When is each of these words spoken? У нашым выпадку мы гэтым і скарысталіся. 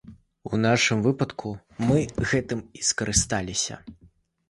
У 0.51 0.59
нашым 0.61 1.03
выпадку 1.09 1.53
мы 1.91 2.01
гэтым 2.33 2.67
і 2.81 2.91
скарысталіся. 2.91 3.83